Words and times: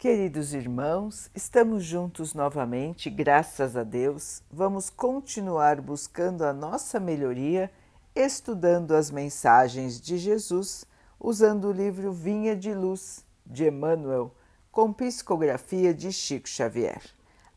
Queridos 0.00 0.54
irmãos, 0.54 1.30
estamos 1.34 1.84
juntos 1.84 2.32
novamente, 2.32 3.10
graças 3.10 3.76
a 3.76 3.84
Deus. 3.84 4.42
Vamos 4.50 4.88
continuar 4.88 5.78
buscando 5.78 6.42
a 6.42 6.54
nossa 6.54 6.98
melhoria, 6.98 7.70
estudando 8.16 8.92
as 8.92 9.10
mensagens 9.10 10.00
de 10.00 10.16
Jesus, 10.16 10.86
usando 11.20 11.68
o 11.68 11.72
livro 11.72 12.12
Vinha 12.12 12.56
de 12.56 12.72
Luz, 12.72 13.26
de 13.44 13.68
Emmanuel, 13.68 14.34
com 14.72 14.90
psicografia 14.90 15.92
de 15.92 16.10
Chico 16.10 16.48
Xavier. 16.48 17.02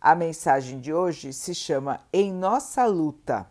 A 0.02 0.14
mensagem 0.14 0.82
de 0.82 0.94
hoje 0.94 1.32
se 1.32 1.56
chama 1.56 2.02
Em 2.12 2.34
Nossa 2.34 2.86
Luta. 2.86 3.50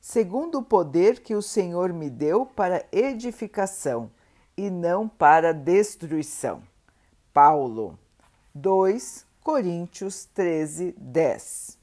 Segundo 0.00 0.58
o 0.58 0.64
poder 0.64 1.18
que 1.18 1.34
o 1.34 1.42
Senhor 1.42 1.92
me 1.92 2.08
deu 2.08 2.46
para 2.46 2.86
edificação 2.92 4.08
e 4.56 4.70
não 4.70 5.08
para 5.08 5.52
destruição. 5.52 6.62
Paulo 7.32 7.98
2 8.56 9.26
Coríntios 9.42 10.26
13, 10.26 10.94
10. 10.96 11.76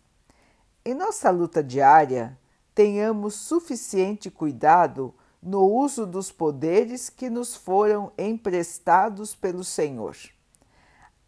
Em 0.86 0.94
nossa 0.94 1.30
luta 1.30 1.62
diária, 1.62 2.40
tenhamos 2.74 3.36
suficiente 3.36 4.32
cuidado 4.32 5.14
no 5.44 5.66
uso 5.66 6.06
dos 6.08 6.32
poderes 6.32 7.10
que 7.10 7.30
nos 7.30 7.58
foram 7.58 8.14
emprestados 8.18 9.36
pelo 9.36 9.66
Senhor. 9.66 10.16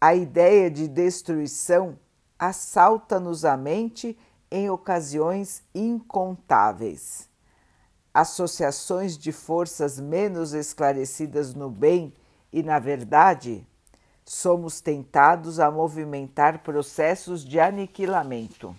A 0.00 0.14
ideia 0.14 0.70
de 0.70 0.88
destruição 0.88 1.98
assalta-nos 2.38 3.44
a 3.44 3.54
mente 3.54 4.18
em 4.50 4.70
ocasiões 4.70 5.62
incontáveis. 5.74 7.28
Associações 8.14 9.18
de 9.18 9.30
forças 9.30 10.00
menos 10.00 10.54
esclarecidas 10.54 11.52
no 11.54 11.68
bem 11.68 12.14
e 12.50 12.62
na 12.62 12.78
verdade 12.78 13.66
somos 14.24 14.80
tentados 14.80 15.60
a 15.60 15.70
movimentar 15.70 16.62
processos 16.62 17.44
de 17.44 17.60
aniquilamento. 17.60 18.74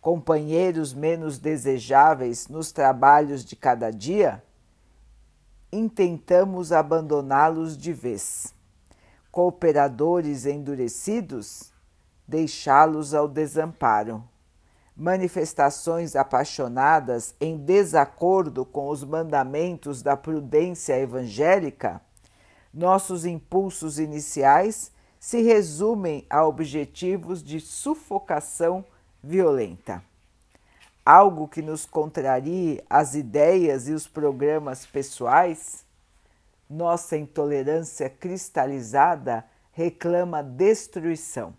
Companheiros 0.00 0.94
menos 0.94 1.38
desejáveis 1.38 2.46
nos 2.48 2.70
trabalhos 2.70 3.44
de 3.44 3.56
cada 3.56 3.90
dia, 3.90 4.42
intentamos 5.72 6.70
abandoná-los 6.72 7.76
de 7.76 7.92
vez. 7.92 8.54
Cooperadores 9.32 10.46
endurecidos, 10.46 11.72
deixá-los 12.28 13.12
ao 13.12 13.26
desamparo. 13.26 14.22
Manifestações 14.96 16.14
apaixonadas 16.14 17.34
em 17.40 17.56
desacordo 17.56 18.64
com 18.64 18.88
os 18.88 19.02
mandamentos 19.02 20.02
da 20.02 20.16
prudência 20.16 20.96
evangélica, 20.96 22.00
nossos 22.74 23.24
impulsos 23.24 23.98
iniciais 23.98 24.90
se 25.20 25.40
resumem 25.40 26.26
a 26.28 26.44
objetivos 26.44 27.42
de 27.42 27.60
sufocação 27.60 28.84
violenta. 29.22 30.02
Algo 31.06 31.46
que 31.46 31.62
nos 31.62 31.86
contrarie 31.86 32.82
as 32.90 33.14
ideias 33.14 33.88
e 33.88 33.92
os 33.92 34.08
programas 34.08 34.84
pessoais, 34.84 35.84
nossa 36.68 37.16
intolerância 37.16 38.10
cristalizada 38.10 39.44
reclama 39.72 40.42
destruição. 40.42 41.54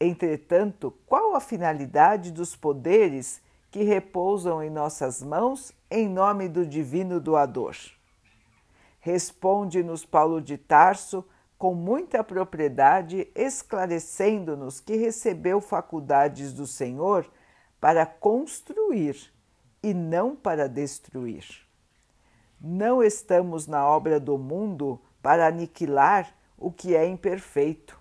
Entretanto, 0.00 0.92
qual 1.06 1.36
a 1.36 1.40
finalidade 1.40 2.32
dos 2.32 2.56
poderes 2.56 3.40
que 3.70 3.82
repousam 3.82 4.62
em 4.62 4.70
nossas 4.70 5.22
mãos 5.22 5.72
em 5.90 6.08
nome 6.08 6.48
do 6.48 6.66
Divino 6.66 7.20
Doador? 7.20 7.76
Responde-nos 9.02 10.04
Paulo 10.04 10.40
de 10.40 10.56
Tarso 10.56 11.24
com 11.58 11.74
muita 11.74 12.22
propriedade, 12.22 13.28
esclarecendo-nos 13.34 14.78
que 14.78 14.94
recebeu 14.94 15.60
faculdades 15.60 16.52
do 16.52 16.68
Senhor 16.68 17.28
para 17.80 18.06
construir 18.06 19.16
e 19.82 19.92
não 19.92 20.36
para 20.36 20.68
destruir. 20.68 21.44
Não 22.60 23.02
estamos 23.02 23.66
na 23.66 23.84
obra 23.84 24.20
do 24.20 24.38
mundo 24.38 25.00
para 25.20 25.48
aniquilar 25.48 26.32
o 26.56 26.70
que 26.70 26.94
é 26.94 27.04
imperfeito, 27.04 27.98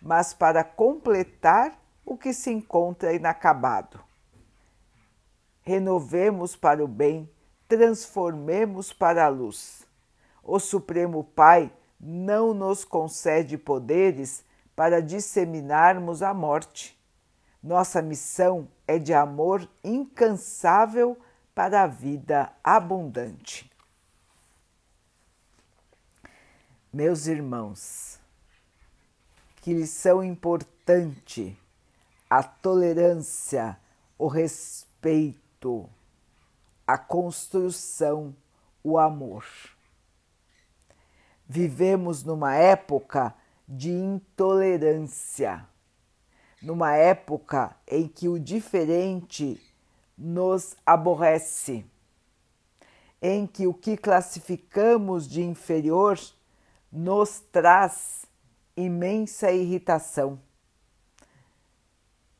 mas 0.00 0.32
para 0.32 0.62
completar 0.62 1.76
o 2.04 2.16
que 2.16 2.32
se 2.32 2.52
encontra 2.52 3.12
inacabado. 3.12 3.98
Renovemos 5.62 6.54
para 6.54 6.84
o 6.84 6.86
bem, 6.86 7.28
transformemos 7.66 8.92
para 8.92 9.24
a 9.24 9.28
luz 9.28 9.85
o 10.46 10.60
Supremo 10.60 11.24
Pai 11.24 11.72
não 11.98 12.54
nos 12.54 12.84
concede 12.84 13.58
poderes 13.58 14.44
para 14.76 15.02
disseminarmos 15.02 16.22
a 16.22 16.32
morte. 16.32 16.96
Nossa 17.62 18.00
missão 18.00 18.68
é 18.86 18.98
de 18.98 19.12
amor 19.12 19.68
incansável 19.82 21.18
para 21.52 21.82
a 21.82 21.86
vida 21.86 22.52
abundante. 22.62 23.70
Meus 26.92 27.26
irmãos, 27.26 28.20
que 29.56 29.74
lição 29.74 30.22
importante 30.22 31.58
a 32.30 32.42
tolerância, 32.42 33.76
o 34.16 34.28
respeito, 34.28 35.88
a 36.86 36.96
construção, 36.96 38.34
o 38.84 38.98
amor. 38.98 39.44
Vivemos 41.48 42.24
numa 42.24 42.54
época 42.54 43.34
de 43.68 43.90
intolerância, 43.90 45.66
numa 46.60 46.94
época 46.94 47.76
em 47.86 48.08
que 48.08 48.28
o 48.28 48.38
diferente 48.38 49.60
nos 50.16 50.74
aborrece, 50.84 51.84
em 53.22 53.46
que 53.46 53.66
o 53.66 53.74
que 53.74 53.96
classificamos 53.96 55.28
de 55.28 55.42
inferior 55.42 56.18
nos 56.90 57.40
traz 57.52 58.26
imensa 58.76 59.50
irritação. 59.52 60.40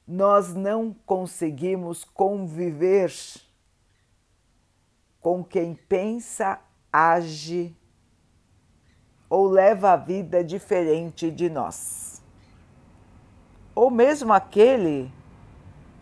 Nós 0.06 0.54
não 0.54 0.94
conseguimos 1.04 2.04
conviver 2.04 3.12
com 5.20 5.42
quem 5.42 5.74
pensa, 5.74 6.60
age, 6.92 7.76
ou 9.28 9.48
leva 9.48 9.92
a 9.92 9.96
vida 9.96 10.42
diferente 10.42 11.30
de 11.30 11.50
nós. 11.50 12.22
Ou 13.74 13.90
mesmo 13.90 14.32
aquele 14.32 15.12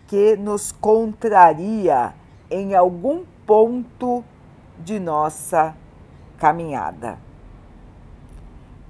que 0.06 0.36
nos 0.36 0.70
contraria 0.70 2.14
em 2.50 2.74
algum 2.74 3.24
ponto 3.46 4.24
de 4.78 4.98
nossa 4.98 5.76
caminhada. 6.38 7.18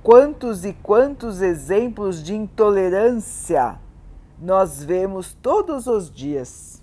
Quantos 0.03 0.65
e 0.65 0.73
quantos 0.75 1.41
exemplos 1.41 2.23
de 2.23 2.35
intolerância 2.35 3.79
nós 4.39 4.83
vemos 4.83 5.33
todos 5.33 5.87
os 5.87 6.11
dias. 6.11 6.83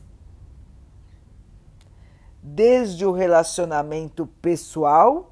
Desde 2.41 3.05
o 3.05 3.11
relacionamento 3.11 4.25
pessoal 4.41 5.30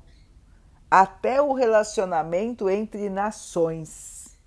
até 0.90 1.42
o 1.42 1.54
relacionamento 1.54 2.70
entre 2.70 3.10
nações. 3.10 4.38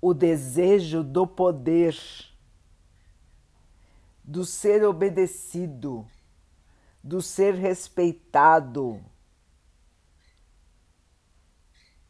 O 0.00 0.14
desejo 0.14 1.04
do 1.04 1.26
poder, 1.26 1.96
do 4.24 4.44
ser 4.44 4.84
obedecido, 4.84 6.06
do 7.02 7.20
ser 7.20 7.54
respeitado, 7.54 9.00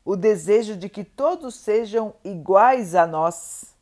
o 0.05 0.17
desejo 0.17 0.77
de 0.77 0.89
que 0.89 1.05
todos 1.05 1.55
sejam 1.55 2.15
iguais 2.25 2.95
a 2.95 3.07
nós, 3.07 3.75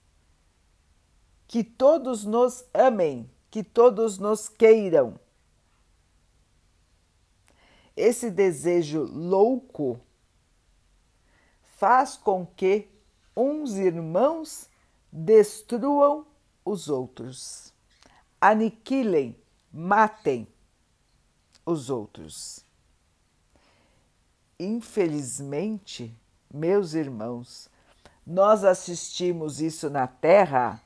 que 1.47 1.63
todos 1.63 2.25
nos 2.25 2.65
amem, 2.75 3.31
que 3.51 3.63
todos 3.63 4.19
nos 4.19 4.49
queiram 4.49 5.19
esse 7.97 8.31
desejo 8.31 9.03
louco 9.03 10.01
faz 11.77 12.17
com 12.17 12.47
que 12.47 12.89
uns 13.37 13.75
irmãos 13.75 14.69
destruam 15.11 16.27
os 16.65 16.89
outros, 16.89 17.73
aniquilem, 18.41 19.37
matem 19.73 20.47
os 21.65 21.91
outros. 21.91 22.65
Infelizmente, 24.59 26.15
meus 26.53 26.93
irmãos, 26.95 27.71
nós 28.27 28.63
assistimos 28.63 29.61
isso 29.61 29.89
na 29.89 30.07
Terra 30.07 30.83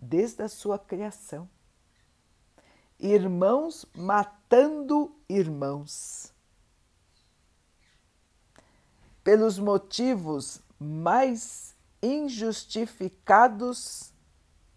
desde 0.00 0.42
a 0.42 0.48
sua 0.48 0.78
criação 0.78 1.48
irmãos 2.98 3.86
matando 3.94 5.14
irmãos. 5.28 6.32
pelos 9.28 9.58
motivos 9.58 10.62
mais 10.80 11.76
injustificados 12.02 14.10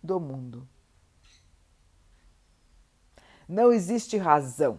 do 0.04 0.20
mundo. 0.20 0.68
Não 3.48 3.72
existe 3.72 4.18
razão 4.18 4.78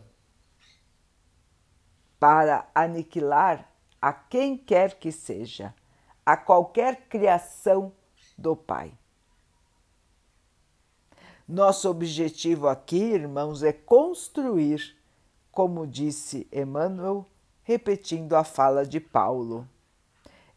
para 2.20 2.68
aniquilar 2.74 3.66
a 3.98 4.12
quem 4.12 4.58
quer 4.58 4.98
que 4.98 5.10
seja, 5.10 5.74
a 6.26 6.36
qualquer 6.36 7.08
criação 7.08 7.94
do 8.36 8.54
Pai. 8.54 8.92
Nosso 11.46 11.90
objetivo 11.90 12.68
aqui, 12.68 12.96
irmãos, 12.96 13.62
é 13.62 13.72
construir, 13.72 14.96
como 15.50 15.86
disse 15.86 16.46
Emmanuel, 16.52 17.26
repetindo 17.64 18.34
a 18.34 18.44
fala 18.44 18.86
de 18.86 19.00
Paulo. 19.00 19.68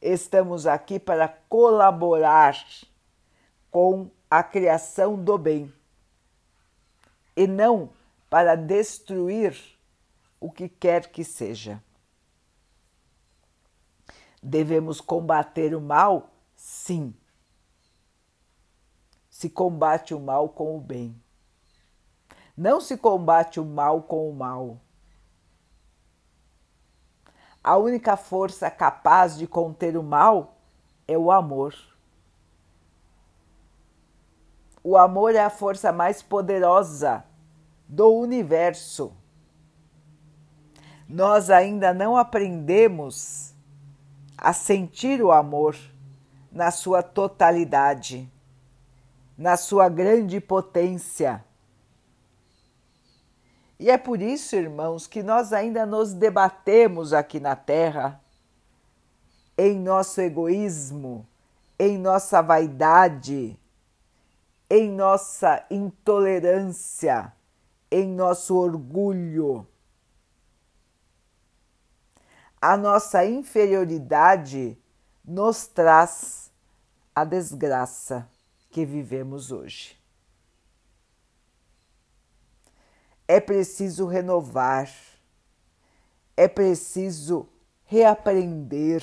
Estamos 0.02 0.68
aqui 0.68 1.00
para 1.00 1.28
colaborar 1.28 2.56
com 3.72 4.10
a 4.30 4.44
criação 4.44 5.22
do 5.22 5.38
bem 5.38 5.74
e 7.36 7.48
não 7.48 7.90
para 8.30 8.56
destruir 8.56 9.56
o 10.40 10.52
que 10.52 10.70
quer 10.70 11.12
que 11.12 11.24
seja. 11.24 11.82
Devemos 14.42 15.02
combater 15.02 15.74
o 15.74 15.82
mal? 15.82 16.30
Sim. 16.56 17.14
Se 19.46 19.50
combate 19.52 20.12
o 20.12 20.20
mal 20.20 20.50
com 20.50 20.76
o 20.76 20.82
bem. 20.82 21.16
Não 22.58 22.82
se 22.82 22.98
combate 22.98 23.60
o 23.60 23.64
mal 23.64 24.02
com 24.02 24.28
o 24.28 24.34
mal. 24.34 24.80
A 27.64 27.78
única 27.78 28.18
força 28.18 28.72
capaz 28.72 29.38
de 29.38 29.46
conter 29.46 29.96
o 29.98 30.02
mal 30.02 30.58
é 31.08 31.16
o 31.16 31.32
amor. 31.32 31.76
O 34.84 34.98
amor 34.98 35.36
é 35.36 35.44
a 35.44 35.52
força 35.52 35.92
mais 35.92 36.24
poderosa 36.24 37.24
do 37.88 38.12
universo. 38.16 39.16
Nós 41.08 41.52
ainda 41.52 41.94
não 41.94 42.18
aprendemos 42.18 43.54
a 44.36 44.52
sentir 44.54 45.22
o 45.22 45.32
amor 45.32 45.78
na 46.52 46.72
sua 46.72 47.04
totalidade, 47.04 48.28
na 49.38 49.58
sua 49.58 49.90
grande 49.90 50.40
potência. 50.40 51.44
E 53.78 53.90
é 53.90 53.98
por 53.98 54.22
isso, 54.22 54.56
irmãos, 54.56 55.06
que 55.06 55.22
nós 55.22 55.52
ainda 55.52 55.86
nos 55.86 56.14
debatemos 56.14 57.12
aqui 57.12 57.40
na 57.40 57.56
Terra 57.56 58.22
em 59.58 59.80
nosso 59.80 60.22
egoísmo, 60.22 61.28
em 61.78 61.98
nossa 61.98 62.42
vaidade, 62.42 63.58
em 64.70 64.90
nossa 64.90 65.66
intolerância, 65.70 67.34
em 67.92 68.08
nosso 68.08 68.56
orgulho. 68.56 69.68
A 72.62 72.78
nossa 72.78 73.26
inferioridade 73.26 74.78
nos 75.24 75.68
traz 75.68 76.52
a 77.14 77.24
desgraça 77.24 78.28
que 78.76 78.86
vivemos 78.86 79.54
hoje. 79.54 79.98
É 83.26 83.40
preciso 83.40 84.06
renovar, 84.06 84.94
é 86.36 86.46
preciso 86.46 87.48
reaprender, 87.86 89.02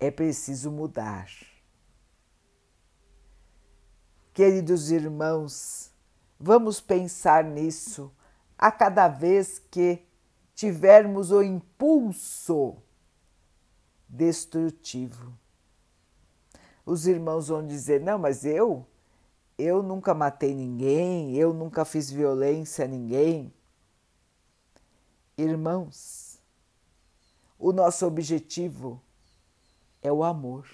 é 0.00 0.10
preciso 0.10 0.72
mudar. 0.72 1.30
Queridos 4.34 4.90
irmãos, 4.90 5.92
vamos 6.36 6.80
pensar 6.80 7.44
nisso 7.44 8.12
a 8.58 8.72
cada 8.72 9.06
vez 9.06 9.60
que 9.70 10.04
tivermos 10.52 11.30
o 11.30 11.44
impulso 11.44 12.82
destrutivo. 14.08 15.39
Os 16.84 17.06
irmãos 17.06 17.48
vão 17.48 17.66
dizer: 17.66 18.00
não, 18.00 18.18
mas 18.18 18.44
eu, 18.44 18.86
eu 19.58 19.82
nunca 19.82 20.14
matei 20.14 20.54
ninguém, 20.54 21.36
eu 21.36 21.52
nunca 21.52 21.84
fiz 21.84 22.10
violência 22.10 22.84
a 22.84 22.88
ninguém. 22.88 23.52
Irmãos, 25.36 26.38
o 27.58 27.72
nosso 27.72 28.06
objetivo 28.06 29.00
é 30.02 30.12
o 30.12 30.24
amor. 30.24 30.66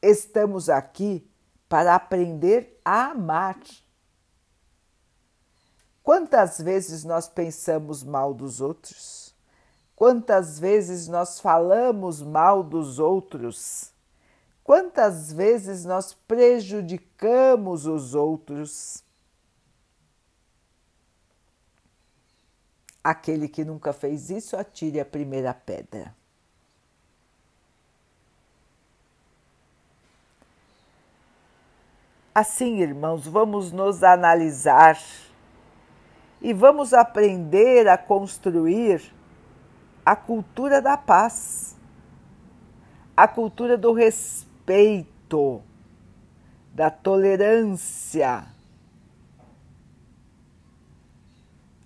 Estamos 0.00 0.68
aqui 0.68 1.28
para 1.68 1.94
aprender 1.94 2.80
a 2.84 3.10
amar. 3.10 3.58
Quantas 6.02 6.60
vezes 6.60 7.02
nós 7.02 7.28
pensamos 7.28 8.04
mal 8.04 8.32
dos 8.32 8.60
outros? 8.60 9.34
Quantas 9.96 10.58
vezes 10.58 11.08
nós 11.08 11.40
falamos 11.40 12.22
mal 12.22 12.62
dos 12.62 12.98
outros? 12.98 13.92
Quantas 14.66 15.32
vezes 15.32 15.84
nós 15.84 16.12
prejudicamos 16.12 17.86
os 17.86 18.16
outros? 18.16 19.00
Aquele 23.04 23.46
que 23.46 23.64
nunca 23.64 23.92
fez 23.92 24.28
isso, 24.28 24.56
atire 24.56 24.98
a 24.98 25.04
primeira 25.04 25.54
pedra. 25.54 26.12
Assim, 32.34 32.80
irmãos, 32.80 33.24
vamos 33.24 33.70
nos 33.70 34.02
analisar 34.02 34.98
e 36.42 36.52
vamos 36.52 36.92
aprender 36.92 37.86
a 37.86 37.96
construir 37.96 39.14
a 40.04 40.16
cultura 40.16 40.82
da 40.82 40.96
paz, 40.96 41.76
a 43.16 43.28
cultura 43.28 43.78
do 43.78 43.92
respeito, 43.92 44.45
da 46.74 46.90
tolerância, 46.90 48.46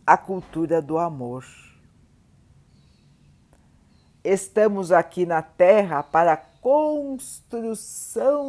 a 0.06 0.16
cultura 0.16 0.82
do 0.82 0.98
amor. 0.98 1.44
Estamos 4.24 4.90
aqui 4.90 5.24
na 5.24 5.42
Terra 5.42 6.02
para 6.02 6.32
a 6.32 6.36
construção 6.36 7.78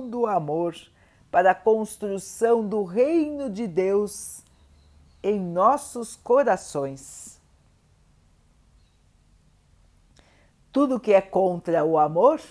do 0.09 0.25
amor 0.25 0.75
para 1.31 1.51
a 1.51 1.55
construção 1.55 2.67
do 2.67 2.83
reino 2.83 3.49
de 3.49 3.65
Deus 3.65 4.43
em 5.23 5.39
nossos 5.39 6.17
corações. 6.17 7.39
Tudo 10.71 10.99
que 10.99 11.13
é 11.13 11.21
contra 11.21 11.85
o 11.85 11.97
amor 11.97 12.41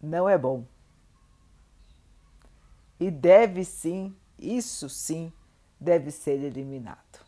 não 0.00 0.28
é 0.28 0.38
bom. 0.38 0.64
E 2.98 3.10
deve 3.10 3.64
sim, 3.64 4.14
isso 4.38 4.88
sim, 4.88 5.32
deve 5.78 6.10
ser 6.10 6.42
eliminado. 6.42 7.24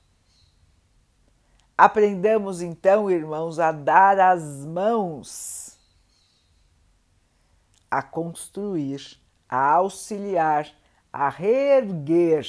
Aprendamos 1.77 2.63
então, 2.63 3.11
irmãos, 3.11 3.59
a 3.59 3.71
dar 3.71 4.19
as 4.19 4.43
mãos, 4.65 5.79
a 7.91 8.03
construir 8.03 9.21
a 9.49 9.75
auxiliar, 9.75 10.73
a 11.13 11.29
reerguer 11.29 12.47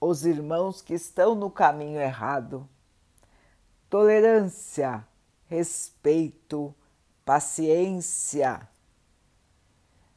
os 0.00 0.24
irmãos 0.24 0.82
que 0.82 0.94
estão 0.94 1.34
no 1.34 1.50
caminho 1.50 2.00
errado. 2.00 2.68
Tolerância, 3.88 5.06
respeito, 5.46 6.74
paciência. 7.24 8.68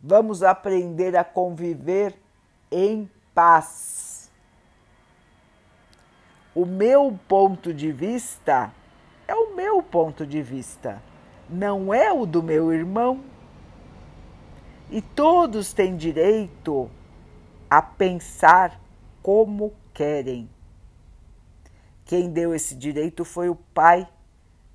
Vamos 0.01 0.43
aprender 0.43 1.15
a 1.15 1.23
conviver 1.23 2.15
em 2.71 3.09
paz. 3.33 4.31
O 6.53 6.65
meu 6.65 7.17
ponto 7.27 7.73
de 7.73 7.91
vista 7.91 8.73
é 9.27 9.35
o 9.35 9.55
meu 9.55 9.83
ponto 9.83 10.25
de 10.25 10.41
vista, 10.41 11.01
não 11.49 11.93
é 11.93 12.11
o 12.11 12.25
do 12.25 12.41
meu 12.41 12.73
irmão 12.73 13.23
e 14.89 15.01
todos 15.01 15.73
têm 15.73 15.95
direito 15.95 16.89
a 17.69 17.81
pensar 17.81 18.79
como 19.21 19.73
querem. 19.93 20.49
Quem 22.05 22.29
deu 22.29 22.55
esse 22.55 22.73
direito 22.73 23.25
foi 23.25 23.49
o 23.49 23.55
Pai, 23.55 24.07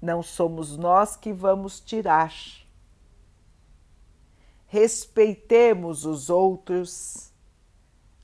não 0.00 0.22
somos 0.22 0.76
nós 0.76 1.16
que 1.16 1.32
vamos 1.32 1.80
tirar. 1.80 2.32
Respeitemos 4.72 6.06
os 6.06 6.30
outros, 6.30 7.30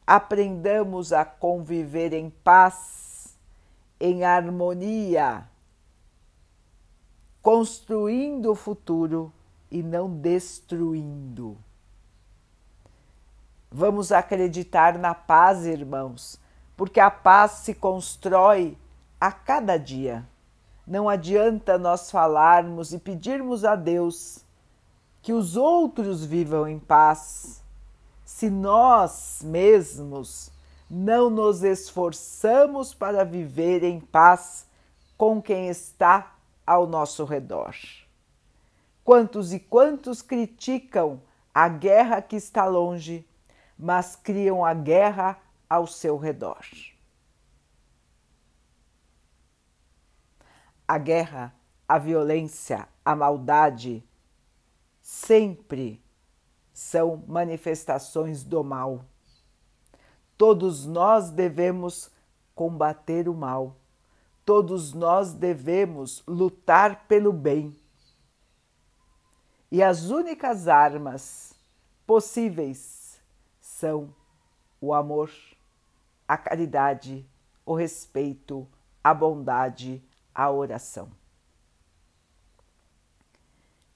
aprendamos 0.06 1.12
a 1.12 1.22
conviver 1.22 2.14
em 2.14 2.30
paz, 2.30 3.36
em 4.00 4.24
harmonia, 4.24 5.46
construindo 7.42 8.50
o 8.50 8.54
futuro 8.54 9.30
e 9.70 9.82
não 9.82 10.08
destruindo. 10.08 11.54
Vamos 13.70 14.10
acreditar 14.10 14.96
na 14.96 15.14
paz, 15.14 15.66
irmãos, 15.66 16.40
porque 16.78 16.98
a 16.98 17.10
paz 17.10 17.50
se 17.50 17.74
constrói 17.74 18.74
a 19.20 19.30
cada 19.30 19.76
dia. 19.76 20.26
Não 20.86 21.10
adianta 21.10 21.76
nós 21.76 22.10
falarmos 22.10 22.94
e 22.94 22.98
pedirmos 22.98 23.66
a 23.66 23.76
Deus 23.76 24.47
que 25.28 25.32
os 25.34 25.58
outros 25.58 26.24
vivam 26.24 26.66
em 26.66 26.78
paz, 26.78 27.62
se 28.24 28.48
nós 28.48 29.42
mesmos 29.44 30.50
não 30.88 31.28
nos 31.28 31.62
esforçamos 31.62 32.94
para 32.94 33.26
viver 33.26 33.84
em 33.84 34.00
paz 34.00 34.66
com 35.18 35.42
quem 35.42 35.68
está 35.68 36.34
ao 36.66 36.86
nosso 36.86 37.26
redor. 37.26 37.74
Quantos 39.04 39.52
e 39.52 39.60
quantos 39.60 40.22
criticam 40.22 41.20
a 41.52 41.68
guerra 41.68 42.22
que 42.22 42.36
está 42.36 42.64
longe, 42.64 43.28
mas 43.78 44.16
criam 44.16 44.64
a 44.64 44.72
guerra 44.72 45.38
ao 45.68 45.86
seu 45.86 46.16
redor. 46.16 46.64
A 50.88 50.96
guerra, 50.96 51.54
a 51.86 51.98
violência, 51.98 52.88
a 53.04 53.14
maldade 53.14 54.07
sempre 55.08 56.04
são 56.70 57.24
manifestações 57.26 58.44
do 58.44 58.62
mal. 58.62 59.06
Todos 60.36 60.84
nós 60.84 61.30
devemos 61.30 62.10
combater 62.54 63.26
o 63.26 63.32
mal. 63.32 63.74
Todos 64.44 64.92
nós 64.92 65.32
devemos 65.32 66.22
lutar 66.26 67.06
pelo 67.08 67.32
bem. 67.32 67.74
E 69.72 69.82
as 69.82 70.10
únicas 70.10 70.68
armas 70.68 71.58
possíveis 72.06 73.18
são 73.62 74.14
o 74.78 74.92
amor, 74.92 75.32
a 76.28 76.36
caridade, 76.36 77.26
o 77.64 77.74
respeito, 77.74 78.68
a 79.02 79.14
bondade, 79.14 80.04
a 80.34 80.50
oração. 80.50 81.10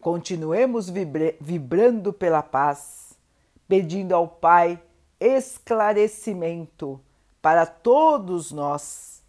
Continuemos 0.03 0.91
vibrando 0.91 2.13
pela 2.13 2.43
paz, 2.43 3.17
pedindo 3.69 4.13
ao 4.17 4.27
Pai 4.27 4.83
esclarecimento 5.21 7.01
para 7.41 7.65
todos 7.65 8.51
nós, 8.51 9.23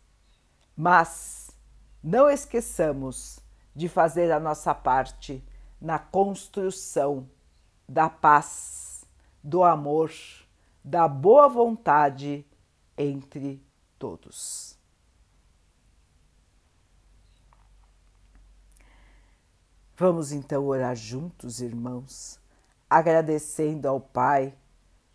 mas 0.76 1.52
não 2.04 2.28
esqueçamos 2.28 3.40
de 3.76 3.88
fazer 3.88 4.32
a 4.32 4.40
nossa 4.40 4.74
parte 4.74 5.44
na 5.80 6.00
construção 6.00 7.30
da 7.88 8.10
paz, 8.10 9.06
do 9.44 9.64
amor, 9.64 10.12
da 10.84 11.08
boa 11.08 11.48
vontade 11.48 12.44
entre 12.98 13.64
todos. 14.00 14.73
Vamos 19.96 20.32
então 20.32 20.66
orar 20.66 20.96
juntos, 20.96 21.62
irmãos, 21.62 22.40
agradecendo 22.90 23.88
ao 23.88 24.02
Pai 24.02 24.56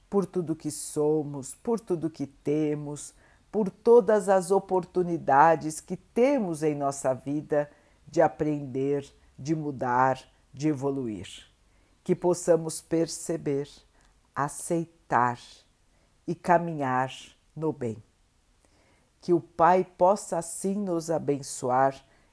por 0.09 0.25
tudo 0.25 0.55
que 0.55 0.71
somos, 0.71 1.53
por 1.53 1.81
tudo 1.81 2.09
que 2.09 2.29
temos, 2.29 3.13
por 3.51 3.71
todas 3.71 4.29
as 4.29 4.53
oportunidades 4.53 5.81
que 5.81 5.97
temos 5.97 6.63
em 6.63 6.77
nossa 6.77 7.13
vida 7.13 7.69
de 8.07 8.23
aprender, 8.23 9.05
de 9.37 9.53
mudar, 9.53 10.23
de 10.55 10.69
evoluir. 10.69 11.29
Que 12.05 12.15
possamos 12.15 12.81
perceber, 12.81 13.69
aceitar 14.33 15.41
e 16.25 16.37
caminhar 16.37 17.13
no 17.55 17.73
bem. 17.73 18.01
Que 19.21 19.33
o 19.33 19.41
Pai 19.41 19.85
possa 19.85 20.39
assim 20.39 20.77
nos 20.77 21.11
abençoar 21.11 22.01